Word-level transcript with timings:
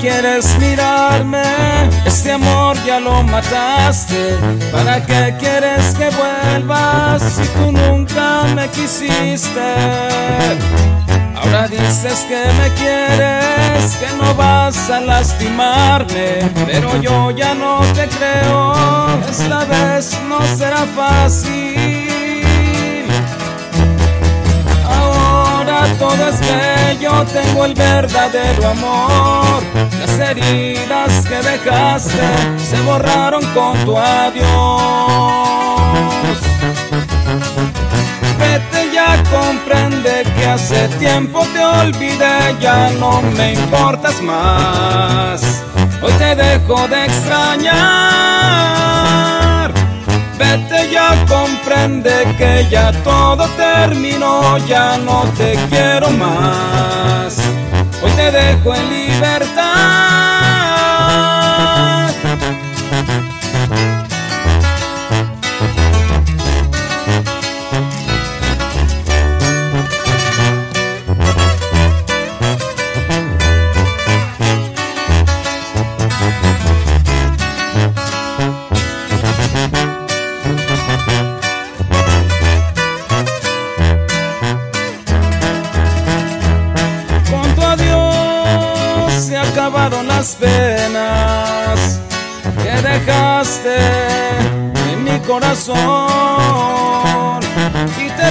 quieres 0.00 0.58
mirarme? 0.58 1.42
Este 2.06 2.32
amor 2.32 2.76
ya 2.84 3.00
lo 3.00 3.22
mataste. 3.22 4.36
¿Para 4.72 5.04
qué 5.04 5.34
quieres 5.38 5.94
que 5.94 6.10
vuelvas 6.10 7.22
si 7.22 7.46
tú 7.48 7.72
nunca 7.72 8.44
me 8.54 8.68
quisiste? 8.68 9.74
Ahora 11.36 11.68
dices 11.68 12.26
que 12.28 12.44
me 12.60 12.68
quieres, 12.74 13.96
que 13.96 14.16
no 14.20 14.34
vas 14.34 14.90
a 14.90 15.00
lastimarme, 15.00 16.50
pero 16.66 17.00
yo 17.00 17.30
ya 17.30 17.54
no 17.54 17.80
te 17.94 18.08
creo, 18.08 18.74
esta 19.30 19.64
vez 19.64 20.18
no 20.28 20.40
será 20.56 20.84
fácil. 20.96 21.67
Todo 25.98 26.28
es 26.28 26.40
bello, 26.40 27.24
tengo 27.32 27.64
el 27.64 27.74
verdadero 27.74 28.68
amor, 28.68 29.62
las 29.98 30.18
heridas 30.18 31.26
que 31.26 31.36
dejaste 31.36 32.22
se 32.58 32.80
borraron 32.82 33.44
con 33.54 33.76
tu 33.84 33.98
adiós. 33.98 34.48
Vete 38.38 38.90
ya, 38.94 39.22
comprende 39.30 40.24
que 40.36 40.46
hace 40.46 40.88
tiempo 40.98 41.44
te 41.52 41.64
olvidé, 41.64 42.56
ya 42.60 42.90
no 42.98 43.20
me 43.22 43.54
importas 43.54 44.22
más. 44.22 45.42
Hoy 46.00 46.12
te 46.12 46.36
dejo 46.36 46.86
de 46.88 47.04
extrañar. 47.06 48.38
Vete 50.38 50.90
ya, 50.92 51.16
comprende 51.26 52.34
que 52.38 52.66
ya 52.70 52.92
todo 53.02 53.48
terminó, 53.56 54.56
ya 54.66 54.96
no 54.98 55.24
te 55.36 55.58
quiero 55.68 55.77
dejo 58.30 58.74
en 58.74 58.90
libertad. 58.90 59.57
Se 89.68 89.74
acabaron 89.76 90.08
las 90.08 90.34
penas 90.36 92.00
que 92.62 92.70
dejaste 92.88 93.76
en 94.92 95.04
mi 95.04 95.18
corazón 95.20 95.76
y 97.98 98.08
te 98.18 98.28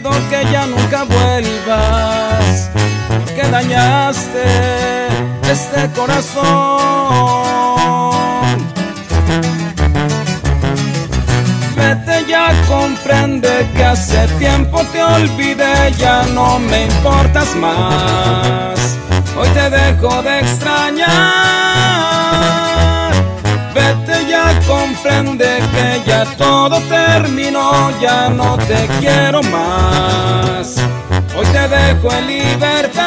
pido 0.00 0.10
que 0.28 0.44
ya 0.50 0.66
nunca 0.66 1.04
vuelvas 1.04 2.68
porque 3.08 3.42
dañaste 3.48 4.44
este 5.48 5.88
corazón. 5.94 6.40
Vete 11.76 12.26
ya, 12.28 12.52
comprende 12.66 13.68
que 13.74 13.84
hace 13.84 14.26
tiempo 14.38 14.82
te 14.92 15.02
olvidé, 15.02 15.92
ya 15.96 16.24
no 16.34 16.58
me 16.58 16.86
importas 16.86 17.54
más. 17.56 18.79
Dejo 19.70 20.22
de 20.22 20.40
extrañar. 20.40 21.10
Vete 23.72 24.26
ya, 24.28 24.60
comprende 24.66 25.62
que 25.72 26.02
ya 26.04 26.24
todo 26.36 26.80
terminó, 26.88 27.90
ya 28.00 28.28
no 28.30 28.58
te 28.58 28.88
quiero 28.98 29.40
más. 29.44 30.76
Hoy 31.36 31.46
te 31.52 31.68
dejo 31.68 32.12
en 32.12 32.26
libertad. 32.26 32.99